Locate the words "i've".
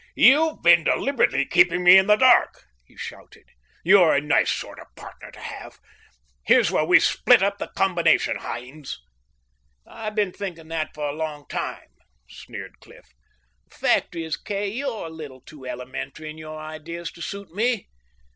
9.85-10.15